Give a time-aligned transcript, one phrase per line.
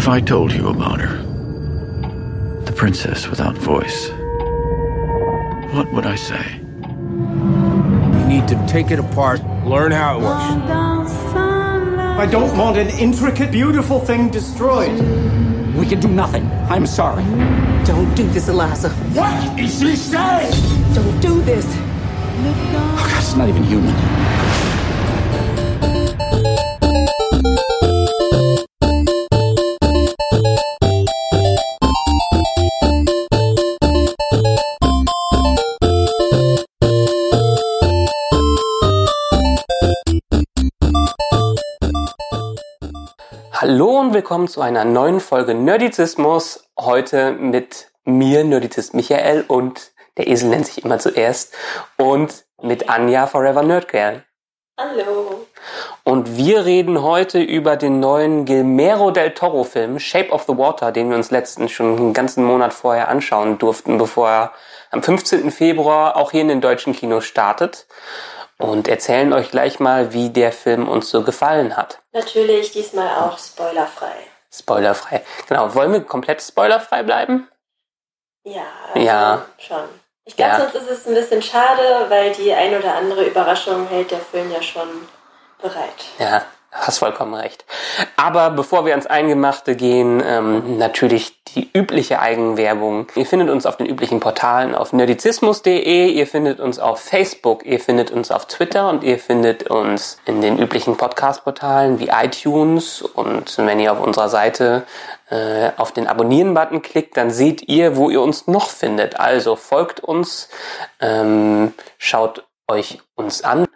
[0.00, 1.18] If I told you about her,
[2.64, 4.08] the princess without voice,
[5.74, 6.56] what would I say?
[8.16, 11.36] You need to take it apart, learn how it works.
[11.36, 14.98] I don't want an intricate, beautiful thing destroyed.
[15.76, 16.50] We can do nothing.
[16.70, 17.24] I'm sorry.
[17.84, 18.88] Don't do this, Eliza.
[19.12, 20.94] What is she saying?
[20.94, 21.66] Don't do this.
[21.68, 23.94] Oh, God, it's not even human.
[43.72, 46.68] Hallo und willkommen zu einer neuen Folge Nerdizismus.
[46.76, 51.54] Heute mit mir, Nerdizist Michael, und der Esel nennt sich immer zuerst,
[51.96, 54.24] und mit Anja Forever Nerdgirl.
[54.76, 55.46] Hallo.
[56.02, 60.90] Und wir reden heute über den neuen Guillermo del Toro Film Shape of the Water,
[60.90, 64.52] den wir uns letztens schon einen ganzen Monat vorher anschauen durften, bevor er
[64.90, 65.52] am 15.
[65.52, 67.86] Februar auch hier in den deutschen Kinos startet
[68.60, 72.00] und erzählen euch gleich mal, wie der Film uns so gefallen hat.
[72.12, 74.12] Natürlich diesmal auch spoilerfrei.
[74.52, 75.24] Spoilerfrei.
[75.48, 77.48] Genau, wollen wir komplett spoilerfrei bleiben?
[78.44, 79.46] Ja, also Ja.
[79.58, 79.88] schon.
[80.24, 80.58] Ich glaube, Ja.
[80.60, 84.50] sonst ist es ein bisschen schade, weil die ein oder andere Überraschung hält der Film
[84.52, 85.08] ja schon
[85.60, 86.04] bereit.
[86.18, 86.42] Ja,
[86.72, 87.64] hast vollkommen recht.
[88.16, 93.08] Aber bevor wir ans Eingemachte gehen, ähm, natürlich die übliche Eigenwerbung.
[93.16, 97.80] Ihr findet uns auf den üblichen Portalen auf nerdizismus.de, ihr findet uns auf Facebook, ihr
[97.80, 103.58] findet uns auf Twitter und ihr findet uns in den üblichen Podcast-Portalen wie iTunes und
[103.58, 104.84] wenn ihr auf unserer Seite
[105.28, 109.18] äh, auf den Abonnieren-Button klickt, dann seht ihr, wo ihr uns noch findet.
[109.18, 110.48] Also folgt uns,
[111.00, 113.66] ähm, schaut euch uns an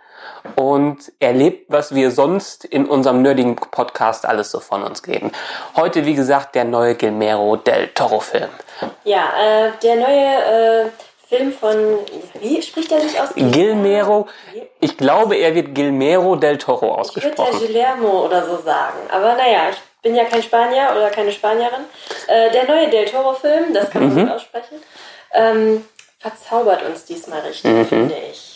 [0.57, 5.33] und erlebt, was wir sonst in unserem nerdigen Podcast alles so von uns geben.
[5.77, 8.49] Heute, wie gesagt, der neue Guillermo del Toro Film.
[9.05, 10.91] Ja, äh, der neue äh,
[11.29, 11.77] Film von,
[12.41, 13.31] wie spricht er sich aus?
[13.35, 14.27] Guillermo,
[14.81, 17.59] ich glaube, er wird Guillermo del Toro Ich würde ja ausgesprochen.
[17.59, 18.99] Guillermo oder so sagen.
[19.11, 21.85] Aber naja, ich bin ja kein Spanier oder keine Spanierin.
[22.29, 24.15] Äh, der neue Del Toro-Film, das kann Mhm.
[24.15, 24.77] man gut aussprechen,
[25.33, 25.85] ähm,
[26.19, 27.87] verzaubert uns diesmal richtig, Mhm.
[27.87, 28.54] finde ich.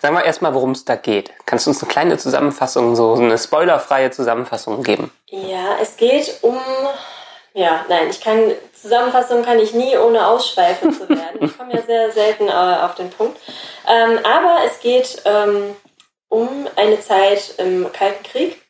[0.00, 1.30] Sagen wir erstmal, worum es da geht.
[1.46, 5.12] Kannst du uns eine kleine Zusammenfassung, so eine spoilerfreie Zusammenfassung geben?
[5.26, 6.58] Ja, es geht um.
[7.54, 8.52] Ja, nein, ich kann.
[8.72, 11.38] Zusammenfassung kann ich nie, ohne ausschweifend zu werden.
[11.40, 13.38] Ich komme ja sehr selten äh, auf den Punkt.
[13.86, 15.76] Ähm, aber es geht ähm,
[16.28, 18.60] um eine Zeit im Kalten Krieg.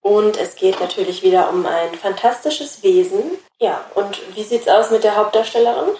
[0.00, 3.38] Und es geht natürlich wieder um ein fantastisches Wesen.
[3.60, 5.96] Ja, und wie sieht's aus mit der Hauptdarstellerin?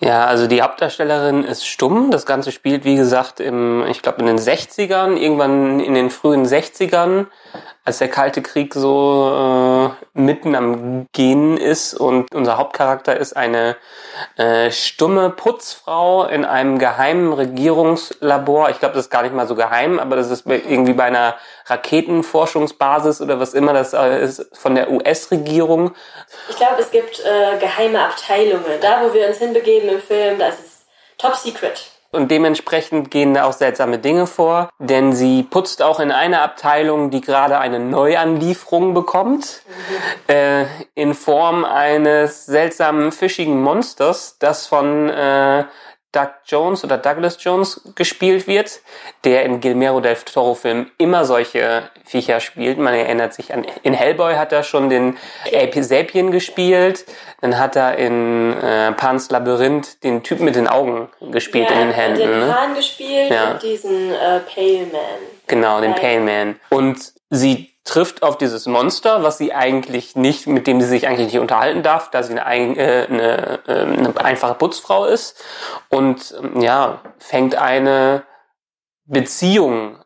[0.00, 2.10] Ja, also die Hauptdarstellerin ist stumm.
[2.10, 6.46] Das Ganze spielt, wie gesagt, im, ich glaube, in den 60ern, irgendwann in den frühen
[6.46, 7.26] 60ern,
[7.84, 11.94] als der Kalte Krieg so äh, mitten am Gehen ist.
[11.94, 13.76] Und unser Hauptcharakter ist eine
[14.36, 18.70] äh, stumme Putzfrau in einem geheimen Regierungslabor.
[18.70, 21.36] Ich glaube, das ist gar nicht mal so geheim, aber das ist irgendwie bei einer
[21.66, 25.94] Raketenforschungsbasis oder was immer das äh, ist von der US-Regierung.
[26.50, 28.80] Ich glaube, es gibt äh, geheime Abteilungen.
[28.80, 30.86] Da, wo wir uns hinbegeben im Film, da ist es
[31.16, 31.90] top secret.
[32.12, 37.10] Und dementsprechend gehen da auch seltsame Dinge vor, denn sie putzt auch in einer Abteilung,
[37.10, 39.62] die gerade eine Neuanlieferung bekommt,
[40.26, 40.64] äh,
[40.96, 45.64] in Form eines seltsamen fischigen Monsters, das von äh,
[46.12, 48.80] Doug Jones oder Douglas Jones gespielt wird,
[49.24, 52.78] der in Guillermo del Toro Filmen immer solche Viecher spielt.
[52.78, 55.16] Man erinnert sich an, in Hellboy hat er schon den
[55.80, 57.06] Sapien gespielt,
[57.40, 61.92] dann hat er in äh, Pans Labyrinth den Typen mit den Augen gespielt in den
[61.92, 62.18] Händen.
[62.18, 62.54] Den ne?
[62.54, 63.52] Hahn gespielt Ja.
[63.52, 65.00] und diesen äh, Pale Man.
[65.50, 65.94] Genau, den.
[65.94, 66.60] Pale Man.
[66.70, 71.26] Und sie trifft auf dieses Monster, was sie eigentlich nicht, mit dem sie sich eigentlich
[71.32, 75.42] nicht unterhalten darf, da sie eine, ein- äh, eine, äh, eine einfache Putzfrau ist.
[75.88, 78.22] Und ähm, ja, fängt eine
[79.06, 79.98] Beziehung,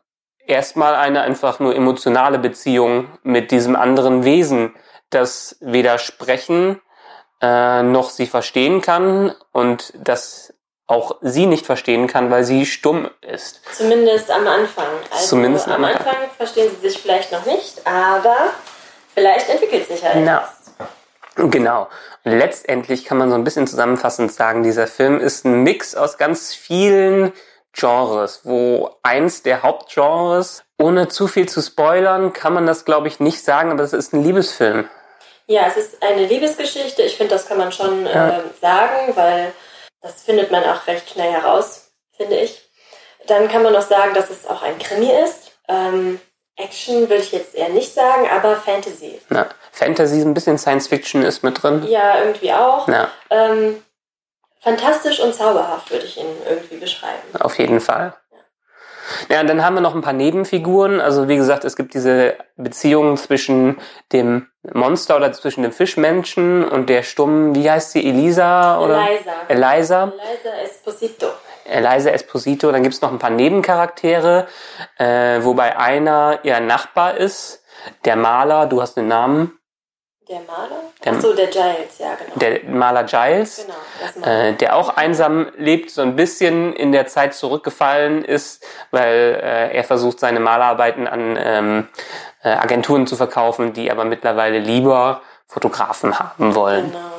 [0.47, 4.73] erstmal eine einfach nur emotionale Beziehung mit diesem anderen Wesen,
[5.11, 6.81] das weder sprechen
[7.41, 10.54] äh, noch sie verstehen kann und das
[10.87, 13.61] auch sie nicht verstehen kann, weil sie stumm ist.
[13.73, 14.85] Zumindest am Anfang.
[15.11, 16.05] Also Zumindest am Anfang.
[16.07, 18.35] Anfang verstehen sie sich vielleicht noch nicht, aber
[19.13, 20.49] vielleicht entwickelt sich etwas.
[21.35, 21.87] Genau.
[22.23, 26.17] Und letztendlich kann man so ein bisschen zusammenfassend sagen, dieser Film ist ein Mix aus
[26.17, 27.33] ganz vielen
[27.73, 33.19] Genres, wo eins der Hauptgenres, ohne zu viel zu spoilern, kann man das glaube ich
[33.19, 34.87] nicht sagen, aber es ist ein Liebesfilm.
[35.47, 37.01] Ja, es ist eine Liebesgeschichte.
[37.03, 38.37] Ich finde, das kann man schon Ja.
[38.37, 39.51] ähm, sagen, weil
[40.05, 42.61] das findet man auch recht schnell heraus, finde ich.
[43.27, 45.51] Dann kann man noch sagen, dass es auch ein Krimi ist.
[45.67, 46.19] Ähm,
[46.57, 49.19] Action würde ich jetzt eher nicht sagen, aber Fantasy.
[49.29, 51.85] Na, Fantasy, ein bisschen Science Fiction ist mit drin.
[51.87, 52.87] Ja, irgendwie auch.
[52.87, 53.83] Ja, Ähm,
[54.61, 57.21] fantastisch und zauberhaft würde ich ihn irgendwie beschreiben.
[57.39, 58.13] auf jeden Fall.
[59.29, 60.99] Ja, und dann haben wir noch ein paar Nebenfiguren.
[61.01, 63.77] Also wie gesagt, es gibt diese Beziehung zwischen
[64.11, 69.07] dem Monster oder zwischen dem Fischmenschen und der stummen, wie heißt sie, Elisa oder?
[69.07, 69.31] Eliza.
[69.47, 70.03] Eliza.
[70.03, 71.27] Eliza Esposito.
[71.65, 72.71] Eliza Esposito.
[72.71, 74.47] Dann gibt's noch ein paar Nebencharaktere,
[74.97, 77.63] äh, wobei einer ihr Nachbar ist,
[78.05, 79.57] der Maler, du hast den Namen,
[80.27, 80.81] Der Maler?
[81.03, 82.31] Der- Ach so, der Giles, ja, genau.
[82.37, 83.65] der Maler Giles.
[84.13, 89.39] genau, äh, der auch einsam lebt, so ein bisschen in der Zeit zurückgefallen ist, weil
[89.41, 91.87] äh, er versucht, seine Malerarbeiten an ähm,
[92.43, 96.91] äh, Agenturen zu verkaufen, die aber mittlerweile lieber Fotografen haben wollen.
[96.91, 97.11] genau.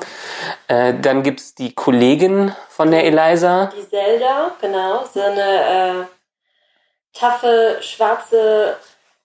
[0.68, 3.70] Äh, dann gibt's die Kollegin von der Eliza.
[3.76, 6.04] Die Zelda, genau, so eine äh,
[7.18, 8.76] taffe, schwarze,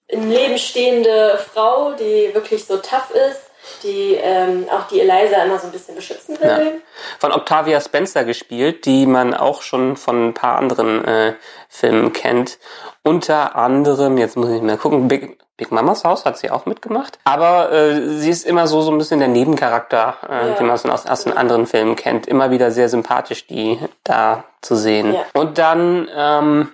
[0.08, 3.42] im Leben stehende Frau, die wirklich so tough ist,
[3.84, 6.50] die ähm, auch die Eliza immer so ein bisschen beschützen will.
[6.50, 6.72] Ja.
[7.20, 11.34] Von Octavia Spencer gespielt, die man auch schon von ein paar anderen äh,
[11.70, 12.60] Filmen kennt.
[13.04, 17.20] Unter anderem, jetzt muss ich mal gucken, Big, Big Mamas Haus hat sie auch mitgemacht.
[17.24, 20.54] Aber äh, sie ist immer so, so ein bisschen der Nebencharakter, äh, Ja.
[20.56, 22.28] den man aus, aus, den anderen Filmen kennt.
[22.28, 25.14] Immer wieder sehr sympathisch, die da zu sehen.
[25.14, 25.26] Ja.
[25.34, 26.72] Und dann ähm,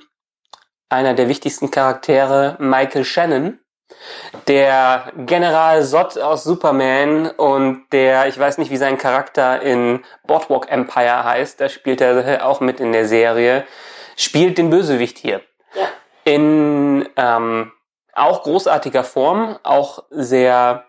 [0.89, 3.59] einer der wichtigsten Charaktere, Michael Shannon
[4.47, 10.71] der General Zod aus Superman und der, ich weiß nicht, wie sein Charakter in Boardwalk
[10.71, 13.65] Empire heißt, da spielt er auch mit in der Serie,
[14.15, 15.41] spielt den Bösewicht hier.
[15.75, 15.87] Ja.
[16.23, 17.71] In ähm,
[18.13, 20.85] auch großartiger Form, auch sehr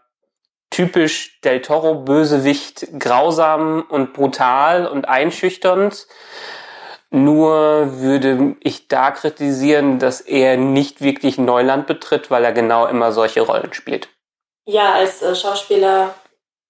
[0.70, 6.06] typisch Del Toro Bösewicht, grausam und brutal und einschüchternd.
[7.10, 13.12] Nur würde ich da kritisieren, dass er nicht wirklich Neuland betritt, weil er genau immer
[13.12, 14.08] solche Rollen spielt.
[14.66, 16.14] Ja, als äh, Schauspieler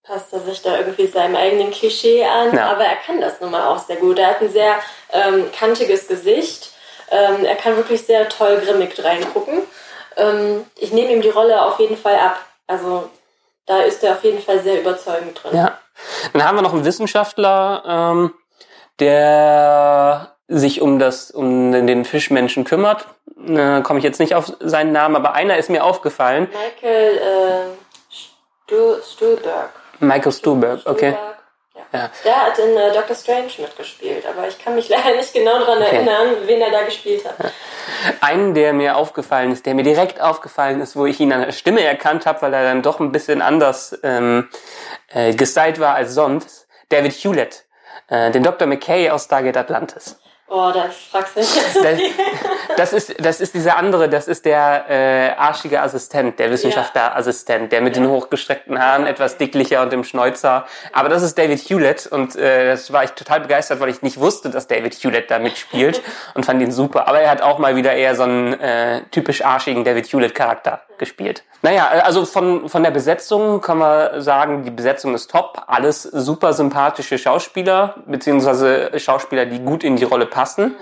[0.04, 2.70] passt er sich da irgendwie seinem eigenen Klischee an, Ja.
[2.70, 4.18] aber er kann das nun mal auch sehr gut.
[4.18, 4.76] Er hat ein sehr
[5.12, 6.70] ähm, kantiges Gesicht.
[7.10, 9.62] Ähm, er kann wirklich sehr toll grimmig reingucken.
[10.16, 12.38] Ähm, ich nehme ihm die Rolle auf jeden Fall ab.
[12.68, 13.10] Also
[13.66, 15.56] da ist er auf jeden Fall sehr überzeugend drin.
[15.56, 15.78] Ja.
[16.32, 18.34] Dann haben wir noch einen Wissenschaftler, ähm,
[19.00, 23.06] der sich um das, um den Fischmenschen kümmert.
[23.46, 26.48] Äh, Komme ich jetzt nicht auf seinen Namen, aber einer ist mir aufgefallen.
[26.82, 28.14] Michael äh,
[28.66, 29.70] Stu Stuhlberg.
[30.00, 31.12] Michael Stuhlberg, okay.
[31.12, 31.36] Stuhlberg,
[31.74, 31.98] Ja.
[32.00, 32.10] Ja.
[32.24, 35.78] Der hat in äh, Doctor Strange mitgespielt, aber ich kann mich leider nicht genau daran
[35.82, 35.96] Okay.
[35.96, 37.52] erinnern, wen er da gespielt hat.
[38.20, 41.52] Einen, der mir aufgefallen ist, der mir direkt aufgefallen ist, wo ich ihn an der
[41.52, 44.48] Stimme erkannt habe, weil er dann doch ein bisschen anders ähm,
[45.08, 46.68] äh, gestylt war als sonst.
[46.90, 47.64] David Hewlett,
[48.08, 48.66] äh, den Dr.
[48.66, 50.18] McKay aus Stargate Atlantis.
[50.48, 52.10] Oh, da fragst du mich jetzt so Das, viel.
[52.76, 57.80] Das ist das ist dieser andere, das ist der äh, arschige Assistent, der Wissenschaftlerassistent, der
[57.80, 60.66] mit den hochgestreckten Haaren, etwas dicklicher und dem Schnäuzer.
[60.92, 64.20] Aber das ist David Hewlett und äh, das war ich total begeistert, weil ich nicht
[64.20, 66.02] wusste, dass David Hewlett da mitspielt
[66.34, 67.08] und fand ihn super.
[67.08, 70.82] Aber er hat auch mal wieder eher so einen äh, typisch arschigen David Hewlett Charakter
[70.98, 71.44] gespielt.
[71.62, 75.62] Naja, also von, von der Besetzung kann man sagen, die Besetzung ist top.
[75.66, 80.76] Alles super sympathische Schauspieler, beziehungsweise Schauspieler, die gut in die Rolle passen.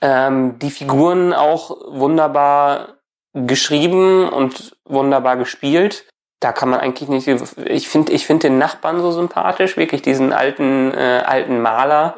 [0.00, 2.96] Ähm, die Figuren auch wunderbar
[3.32, 6.04] geschrieben und wunderbar gespielt.
[6.40, 7.28] Da kann man eigentlich nicht.
[7.66, 12.14] Ich finde, ich finde den Nachbarn so sympathisch, wirklich diesen alten, äh, alten Maler,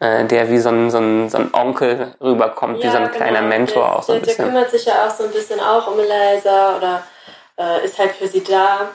[0.00, 3.42] äh, der wie so ein, so ein, so ein Onkel rüberkommt, wie so ein kleiner
[3.42, 4.44] Mentor der, auch so ein der, der bisschen.
[4.46, 7.02] kümmert sich ja auch so ein bisschen auch um Eliza oder
[7.58, 8.88] äh, ist halt für sie da.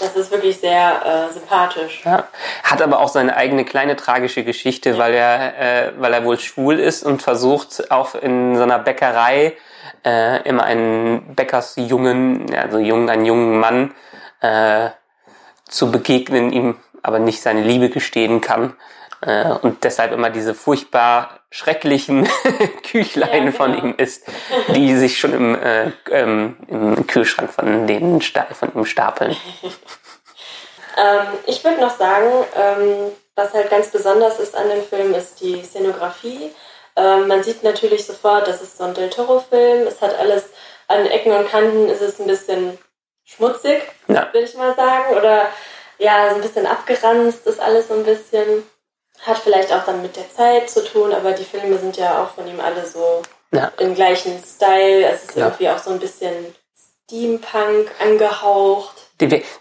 [0.00, 2.02] Das ist wirklich sehr äh, sympathisch.
[2.04, 2.26] Ja.
[2.64, 6.80] Hat aber auch seine eigene kleine tragische Geschichte, weil er, äh, weil er wohl schwul
[6.80, 9.56] ist und versucht auch in so Bäckerei
[10.04, 13.94] äh, immer einen Bäckersjungen, also jungen, einen jungen Mann
[14.40, 14.90] äh,
[15.68, 18.74] zu begegnen, ihm aber nicht seine Liebe gestehen kann.
[19.20, 22.28] Äh, und deshalb immer diese furchtbar schrecklichen
[22.90, 23.84] Küchlein Ja, von genau.
[23.86, 24.24] ihm isst,
[24.74, 29.36] die sich schon im, äh, ähm, im Kühlschrank von denen sta von ihm stapeln.
[30.96, 35.40] Ähm, ich würde noch sagen, ähm, was halt ganz besonders ist an dem Film, ist
[35.40, 36.50] die Szenografie.
[36.96, 39.86] Ähm, man sieht natürlich sofort, das ist so ein Del Toro-Film.
[39.86, 40.46] Es hat alles
[40.88, 42.76] an Ecken und Kanten ist es ein bisschen
[43.24, 44.26] schmutzig, Ja.
[44.32, 45.14] würde ich mal sagen.
[45.16, 45.46] Oder
[45.98, 48.64] ja, so ein bisschen abgeranzt ist alles so ein bisschen.
[49.22, 52.30] Hat vielleicht auch dann mit der Zeit zu tun, aber die Filme sind ja auch
[52.30, 53.22] von ihm alle so
[53.52, 53.72] Ja.
[53.78, 55.04] im gleichen Style.
[55.06, 55.46] Es ist Ja.
[55.46, 56.54] irgendwie auch so ein bisschen
[57.06, 58.94] Steampunk angehaucht.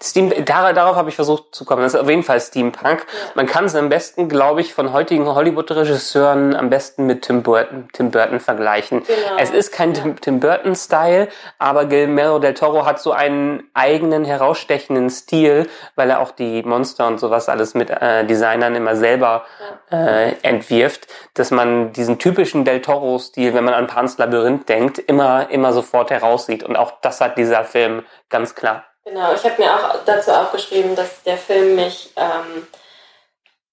[0.02, 1.82] Steam, dar, darauf habe ich versucht zu kommen.
[1.82, 3.06] Das ist auf jeden Fall Steampunk.
[3.36, 7.88] Man kann es am besten, glaube ich, von heutigen Hollywood-Regisseuren am besten mit Tim Burton,
[7.94, 9.04] Tim Burton vergleichen.
[9.04, 9.38] Genau.
[9.40, 15.10] Es ist kein Tim, Tim Burton-Style, aber Guillermo del Toro hat so einen eigenen herausstechenden
[15.10, 19.46] Stil, weil er auch die Monster und sowas alles mit äh, Designern immer selber
[19.92, 25.50] äh, entwirft, dass man diesen typischen Del Toro-Stil, wenn man an Pan's Labyrinth denkt, immer,
[25.50, 26.64] immer sofort heraussieht.
[26.64, 28.84] Und auch das hat dieser Film ganz klar.
[29.08, 32.68] Genau, ich habe mir auch dazu aufgeschrieben, dass der Film mich ähm,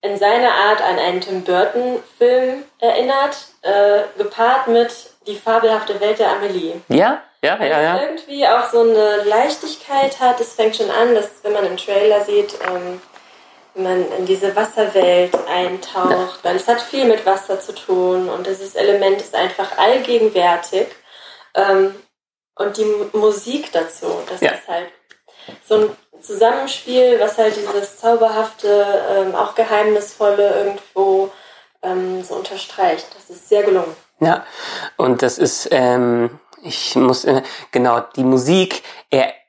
[0.01, 4.93] in seiner Art an einen Tim Burton-Film erinnert, äh, gepaart mit
[5.27, 6.75] Die fabelhafte Welt der Amelie.
[6.89, 8.01] Ja, ja, ja, ja.
[8.03, 10.39] irgendwie auch so eine Leichtigkeit hat.
[10.39, 13.01] Es fängt schon an, dass wenn man im Trailer sieht, ähm,
[13.75, 18.47] wenn man in diese Wasserwelt eintaucht, weil es hat viel mit Wasser zu tun und
[18.47, 20.87] dieses Element ist einfach allgegenwärtig.
[21.55, 21.95] Ähm,
[22.57, 24.53] und die Musik dazu, das Ja.
[24.53, 24.89] ist halt
[25.67, 31.31] so ein Zusammenspiel, was halt dieses zauberhafte, ähm, auch geheimnisvolle irgendwo
[31.83, 33.07] ähm, so unterstreicht.
[33.15, 33.95] Das ist sehr gelungen.
[34.21, 34.45] Ja,
[34.97, 38.83] und das ist, ähm, ich muss, äh, genau, die Musik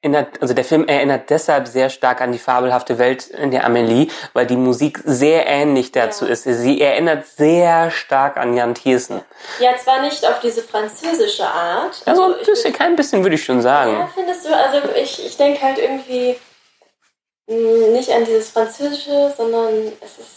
[0.06, 4.08] erinnert, also der Film erinnert deshalb sehr stark an die fabelhafte Welt in der Amelie,
[4.34, 6.32] weil die Musik sehr ähnlich dazu Ja.
[6.32, 6.44] ist.
[6.44, 9.22] Sie erinnert sehr stark an Jan Thiersen.
[9.60, 12.02] Ja, zwar nicht auf diese französische Art.
[12.06, 14.10] Also, ich ein bisschen, kein bisschen würde ich schon Ja, sagen.
[14.14, 14.56] findest du?
[14.56, 16.36] Also ich, ich denke halt irgendwie
[17.48, 20.32] mh, nicht an dieses Französische, sondern es ist.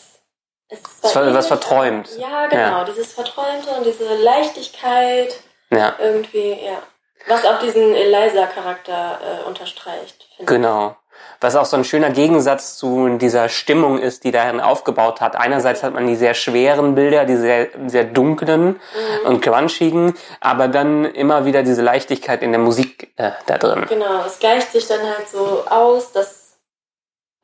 [0.71, 2.09] Es ist Es war was verträumt.
[2.19, 2.63] Ja, genau.
[2.63, 2.85] Ja.
[2.85, 5.35] Dieses Verträumte und diese Leichtigkeit
[5.71, 6.83] Ja, irgendwie, ja.
[7.29, 10.27] Was auch diesen Eliza-Charakter äh, unterstreicht.
[10.45, 10.97] genau.
[11.41, 15.37] Was auch so ein schöner Gegensatz zu dieser Stimmung ist, die darin aufgebaut hat.
[15.37, 18.81] Einerseits hat man die sehr schweren Bilder, die sehr, sehr dunklen
[19.25, 23.87] und grunchigen, aber dann immer wieder diese Leichtigkeit in der Musik äh, da drin.
[23.89, 26.48] Genau, es gleicht sich dann halt so aus, das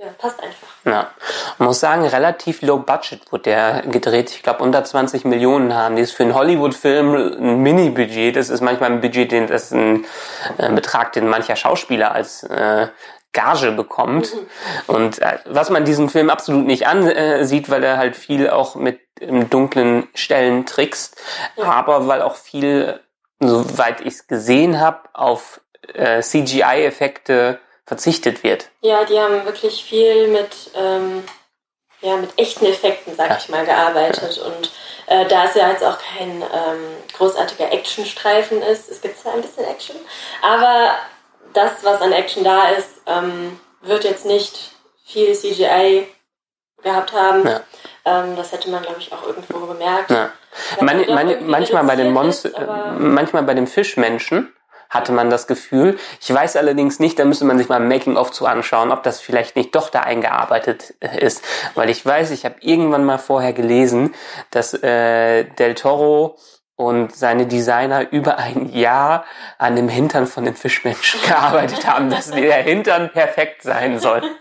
[0.05, 0.69] ja, passt einfach.
[0.85, 1.11] Ja.
[1.59, 4.31] Man muss sagen, relativ low budget wurde der gedreht.
[4.31, 6.03] Ich glaube, unter 20 Millionen haben die.
[6.03, 8.37] Ist für einen Hollywood-Film ein Mini-Budget.
[8.37, 10.05] Das ist manchmal ein Budget, den, das ist ein
[10.59, 12.89] äh, Betrag, den mancher Schauspieler als äh,
[13.33, 14.33] Gage bekommt.
[14.87, 19.01] Und äh, was man diesem Film absolut nicht ansieht, weil er halt viel auch mit
[19.21, 21.17] im dunklen Stellen trickst,
[21.57, 23.01] aber weil auch viel,
[23.41, 25.61] soweit ich es gesehen habe, auf
[25.93, 28.71] äh, CGI-Effekte verzichtet wird.
[28.81, 31.25] Ja, die haben wirklich viel mit, ähm,
[32.01, 33.37] ja, mit echten Effekten, sag Ja.
[33.39, 34.39] ich mal, gearbeitet.
[34.39, 34.73] Und
[35.07, 39.43] äh, da es ja jetzt auch kein ähm, großartiger Actionstreifen ist, es gibt zwar ein
[39.43, 39.97] bisschen Action,
[40.43, 40.95] aber
[41.53, 44.73] das, was an Action da ist, ähm, wird jetzt nicht
[45.05, 46.09] viel CGI
[46.83, 47.47] gehabt haben.
[47.47, 47.61] Ja.
[48.07, 50.11] Ähm, das hätte man, glaube ich, auch irgendwo gemerkt.
[50.11, 50.33] Ja.
[50.81, 54.55] Man irgendwie manchmal bei den Monster, manchmal bei den Fischmenschen
[54.95, 55.99] hatte man das Gefühl.
[56.21, 59.21] Ich weiß allerdings nicht, da müsste man sich mal ein Making-of zu anschauen, ob das
[59.21, 61.45] vielleicht nicht doch da eingearbeitet äh, ist.
[61.75, 64.15] Weil ich weiß, ich habe irgendwann mal vorher gelesen,
[64.51, 66.37] dass äh, Del Toro
[66.77, 69.25] und seine Designer über ein Jahr
[69.59, 74.23] an dem Hintern von den Fischmenschen gearbeitet haben, dass der Hintern perfekt sein soll.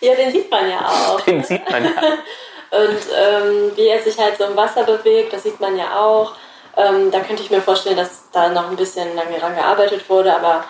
[0.00, 1.20] Ja, den sieht man ja auch.
[1.22, 1.90] Den sieht man ja.
[2.70, 6.36] Und ähm, wie er sich halt so im Wasser bewegt, das sieht man ja auch.
[6.78, 10.34] Ähm, da könnte ich mir vorstellen, dass da noch ein bisschen lange dran gearbeitet wurde,
[10.34, 10.64] aber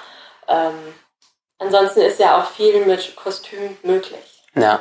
[0.49, 0.95] ähm,
[1.59, 4.43] ansonsten ist ja auch viel mit Kostüm möglich.
[4.55, 4.81] Ja.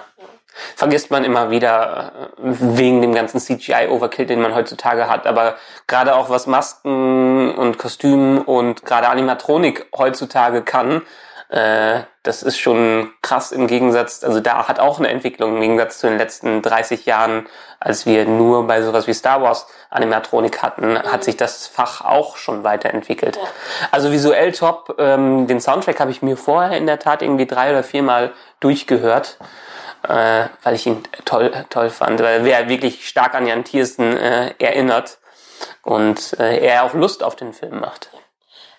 [0.76, 5.28] Vergisst man immer wieder äh, wegen dem ganzen CGI-Overkill, den man heutzutage hat.
[5.28, 11.04] Aber gerade auch was Masken und Kostümen und gerade Animatronik heutzutage kann,
[11.50, 16.00] äh, das ist schon krass im Gegensatz, also da hat auch eine Entwicklung im Gegensatz
[16.00, 17.48] zu den letzten 30 Jahren,
[17.80, 22.36] als wir nur bei sowas wie Star Wars Animatronik hatten, hat sich das Fach auch
[22.36, 23.38] schon weiterentwickelt.
[23.38, 23.44] Ja.
[23.92, 24.96] Also visuell top.
[24.98, 29.38] Ähm, den Soundtrack habe ich mir vorher in der Tat irgendwie drei oder viermal durchgehört,
[30.08, 34.54] äh, weil ich ihn toll, toll fand, weil er wirklich stark an Jan Thiersen äh,
[34.60, 35.20] erinnert
[35.84, 38.10] und äh, er auch Lust auf den Film macht.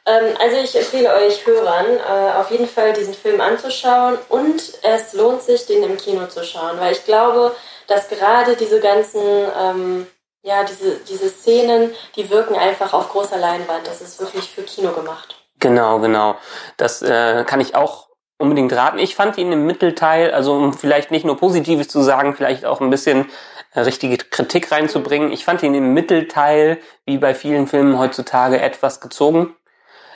[0.08, 5.12] Ähm, also ich empfehle euch Hörern, äh, auf jeden Fall diesen Film anzuschauen und es
[5.12, 7.54] lohnt sich, den im Kino zu schauen, weil ich glaube,
[7.86, 10.06] dass gerade diese ganzen, ähm,
[10.42, 13.86] ja, diese, diese Szenen, die wirken einfach auf großer Leinwand.
[13.86, 15.36] Das ist wirklich für Kino gemacht.
[15.60, 16.36] Genau, genau.
[16.76, 18.98] Das äh, kann ich auch unbedingt raten.
[18.98, 22.80] Ich fand ihn im Mittelteil, also um vielleicht nicht nur Positives zu sagen, vielleicht auch
[22.80, 23.28] ein bisschen
[23.74, 25.32] äh, richtige Kritik reinzubringen.
[25.32, 29.54] Ich fand ihn im Mittelteil, wie bei vielen Filmen heutzutage, etwas gezogen.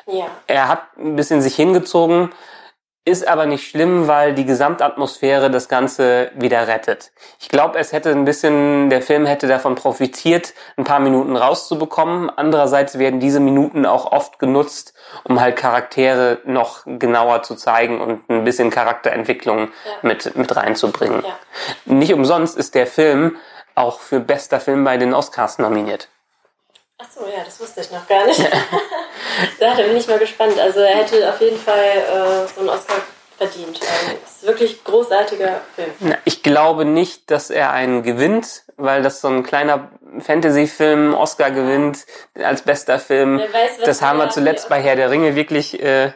[0.07, 0.27] Ja.
[0.47, 2.31] Er hat ein bisschen sich hingezogen.
[3.05, 7.11] Ist aber nicht schlimm, weil die Gesamtatmosphäre das Ganze wieder rettet.
[7.41, 12.31] Ich glaube, es hätte ein bisschen, der Film hätte davon profitiert, ein paar Minuten rauszubekommen.
[12.31, 14.95] Andererseits werden diese Minuten auch oft genutzt,
[15.25, 19.93] um halt Charaktere noch genauer zu zeigen und ein bisschen Charakterentwicklung Ja.
[20.03, 21.25] mit, mit reinzubringen.
[21.27, 21.35] Ja.
[21.93, 23.37] Nicht umsonst ist der Film
[23.75, 26.07] auch für bester Film bei den Oscars nominiert.
[27.03, 28.41] Ach so, ja, das wusste ich noch gar nicht.
[29.61, 30.59] da bin ich mal gespannt.
[30.59, 32.97] Also er hätte auf jeden Fall äh, so einen Oscar
[33.37, 33.81] verdient.
[33.83, 35.91] Ähm, ist wirklich großartiger Film.
[36.01, 39.91] Na, Ich glaube nicht, dass er einen gewinnt, weil das so ein kleiner
[40.21, 43.39] Fantasy-Film Oscar gewinnt als bester Film.
[43.39, 46.13] Weiß, das haben wir zuletzt bei Herr der Ringe wirklich äh,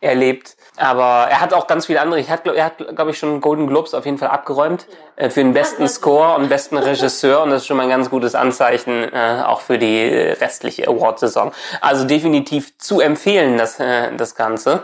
[0.00, 0.56] erlebt.
[0.76, 2.18] Aber er hat auch ganz viele andere.
[2.18, 5.40] Ich hat, er hat, glaube ich, schon Golden Globes auf jeden Fall abgeräumt äh, für
[5.40, 7.42] den besten Score und besten Regisseur.
[7.42, 10.88] Und das ist schon mal ein ganz gutes Anzeichen äh, auch für die äh, restliche
[10.88, 11.52] Award-Saison.
[11.80, 14.82] Also definitiv zu empfehlen, das, äh, das Ganze.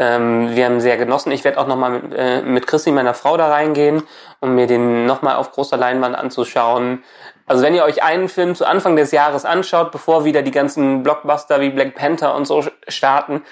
[0.00, 1.32] Ähm, wir haben sehr genossen.
[1.32, 4.04] Ich werde auch nochmal mit, äh, mit Chrissy, meiner Frau, da reingehen,
[4.40, 7.02] um mir den nochmal auf großer Leinwand anzuschauen.
[7.48, 11.02] Also wenn ihr euch einen Film zu Anfang des Jahres anschaut, bevor wieder die ganzen
[11.02, 13.44] Blockbuster wie Black Panther und so starten,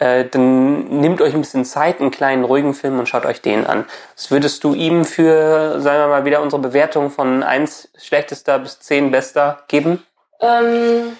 [0.00, 3.66] äh, dann nehmt euch ein bisschen Zeit, einen kleinen ruhigen Film und schaut euch den
[3.66, 3.86] an.
[4.16, 8.80] Was würdest du ihm für, sagen wir mal, wieder unsere Bewertung von 1 schlechtester bis
[8.80, 10.04] 10 bester geben?
[10.40, 11.16] Ähm,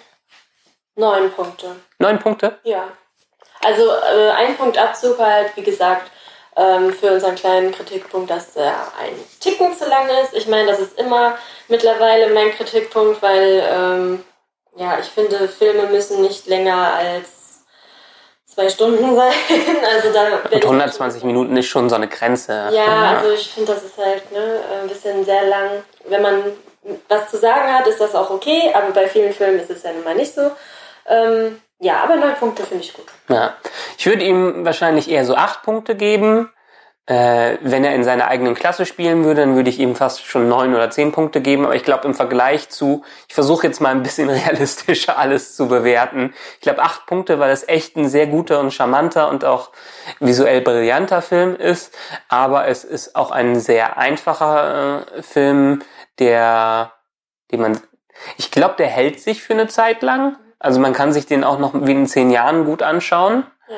[0.97, 1.77] neun Punkte.
[1.99, 2.59] Neun Punkte?
[2.65, 2.89] Ja.
[3.65, 6.11] Also äh, ein Punkt Abzug halt, wie gesagt,
[6.57, 10.35] ähm, für unseren kleinen Kritikpunkt, dass er ein Ticken zu lang ist.
[10.35, 11.37] Ich meine, das ist immer
[11.69, 14.25] mittlerweile mein Kritikpunkt, weil ähm,
[14.77, 17.65] ja, ich finde, Filme müssen nicht länger als
[18.47, 19.33] zwei Stunden sein.
[19.95, 22.71] Also da Und ich- 120 Minuten ist schon so eine Grenze.
[22.73, 25.71] Ja, also ich finde, das ist halt ne, ein bisschen sehr lang.
[26.07, 26.43] Wenn man
[27.09, 29.93] was zu sagen hat, ist das auch okay, aber bei vielen Filmen ist es ja
[29.93, 30.51] nun mal nicht so.
[31.07, 33.07] Ähm, ja, aber neun Punkte finde ich gut.
[33.29, 33.55] Ja.
[33.99, 36.51] Ich würde ihm wahrscheinlich eher so acht Punkte geben.
[37.07, 40.49] Äh, wenn er in seiner eigenen Klasse spielen würde, dann würde ich ihm fast schon
[40.49, 41.67] neun oder zehn Punkte geben.
[41.67, 45.69] Aber ich glaube im Vergleich zu, ich versuche jetzt mal ein bisschen realistischer alles zu
[45.69, 46.33] bewerten.
[46.55, 49.71] Ich glaube acht Punkte, weil es echt ein sehr guter und charmanter und auch
[50.19, 51.95] visuell brillanter Film ist.
[52.29, 55.83] Aber es ist auch ein sehr einfacher äh, Film,
[56.19, 56.93] der,
[57.53, 57.81] den man,
[58.39, 60.37] ich glaube, der hält sich für eine Zeit lang.
[60.59, 63.45] Also man kann sich den auch noch wie in zehn Jahren gut anschauen.
[63.69, 63.77] Ja.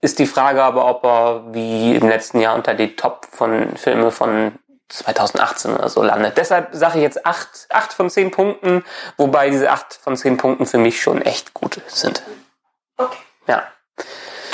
[0.00, 4.10] Ist die Frage aber, ob er wie im letzten Jahr unter die Top von Filme
[4.10, 4.52] von
[4.88, 6.36] 2018 oder so landet.
[6.36, 8.84] Deshalb sage ich jetzt acht, acht von zehn Punkten,
[9.16, 12.22] wobei diese acht von zehn Punkten für mich schon echt gut sind.
[12.96, 13.18] Okay.
[13.46, 13.62] Ja.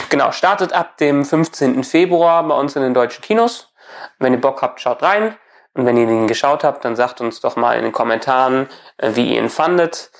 [0.08, 1.82] Genau, startet ab dem 15.
[1.84, 3.72] Februar bei uns in den deutschen Kinos.
[4.18, 5.36] Wenn ihr Bock habt, schaut rein.
[5.74, 9.10] Und wenn ihr den geschaut habt, dann sagt uns doch mal in den Kommentaren, äh,
[9.14, 10.10] wie ihr ihn fandet.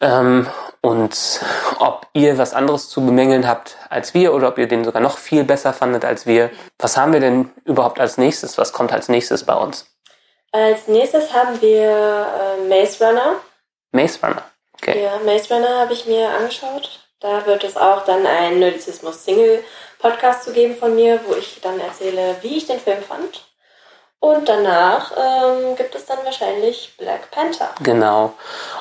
[0.00, 0.48] Ähm,
[0.82, 1.40] und
[1.78, 5.16] ob ihr was anderes zu bemängeln habt als wir oder ob ihr den sogar noch
[5.16, 6.50] viel besser fandet als wir.
[6.78, 8.58] Was haben wir denn überhaupt als nächstes?
[8.58, 9.86] Was kommt als nächstes bei uns?
[10.50, 12.26] Als nächstes haben wir
[12.60, 13.36] äh, Maze Runner.
[13.92, 14.42] Maze Runner.
[14.74, 15.02] Okay.
[15.02, 17.00] Ja, Maze Runner habe ich mir angeschaut.
[17.20, 22.36] Da wird es auch dann einen Nerdizismus-Single-Podcast zu geben von mir, wo ich dann erzähle,
[22.42, 23.44] wie ich den Film fand.
[24.22, 27.70] Und danach ähm, gibt es dann wahrscheinlich Black Panther.
[27.82, 28.34] Genau.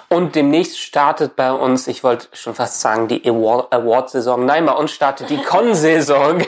[0.07, 4.45] Und demnächst startet bei uns, ich wollte schon fast sagen, die Award- Award-Saison.
[4.45, 6.43] Nein, bei uns startet die Con-Saison.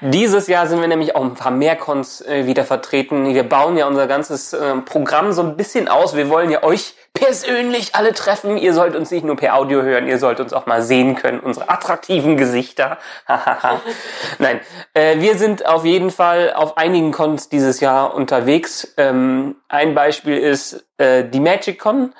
[0.00, 3.34] Dieses Jahr sind wir nämlich auch ein paar mehr Cons äh, wieder vertreten.
[3.34, 6.14] Wir bauen ja unser ganzes äh, Programm so ein bisschen aus.
[6.14, 8.56] Wir wollen ja euch persönlich alle treffen.
[8.56, 11.40] Ihr sollt uns nicht nur per Audio hören, ihr sollt uns auch mal sehen können,
[11.40, 12.98] unsere attraktiven Gesichter.
[14.38, 14.60] Nein,
[14.94, 18.94] äh, wir sind auf jeden Fall auf einigen Cons dieses Jahr unterwegs.
[18.96, 22.14] Ähm, ein Beispiel ist äh, die Magic Con.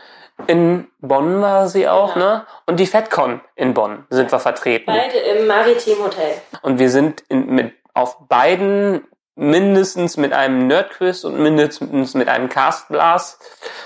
[0.46, 2.26] In Bonn war sie auch, Genau.
[2.26, 2.46] ne?
[2.66, 4.86] Und die FedCon in Bonn sind wir vertreten.
[4.86, 6.34] Beide im Maritim Hotel.
[6.62, 12.48] Und wir sind in, mit, auf beiden mindestens mit einem Nerdquiz und mindestens mit einem
[12.48, 13.40] Castblast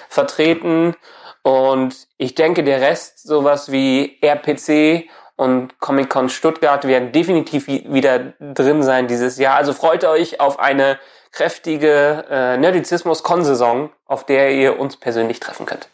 [0.09, 0.95] vertreten.
[1.43, 8.33] Und ich denke, der Rest, sowas wie RPC und Comic-Con Stuttgart, werden definitiv wi- wieder
[8.41, 9.55] drin sein dieses Jahr.
[9.57, 10.99] Also freut euch auf eine
[11.31, 15.89] kräftige äh, Nerdizismus-Con-Saison, auf der ihr uns persönlich treffen könnt.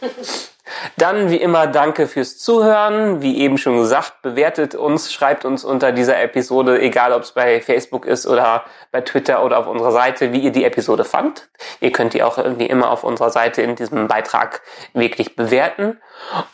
[0.96, 3.22] Dann wie immer danke fürs Zuhören.
[3.22, 7.60] Wie eben schon gesagt, bewertet uns, schreibt uns unter dieser Episode, egal ob es bei
[7.60, 11.50] Facebook ist oder bei Twitter oder auf unserer Seite, wie ihr die Episode fand.
[11.80, 16.00] Ihr könnt die auch wie immer auf unserer Seite in diesem Beitrag wirklich bewerten.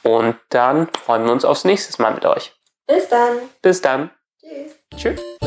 [0.02, 2.54] Und dann freuen wir uns aufs nächste Mal mit euch.
[2.86, 3.36] Bis dann.
[3.60, 4.10] Bis dann.
[4.40, 4.74] Tschüss.
[4.96, 5.37] Tschüss.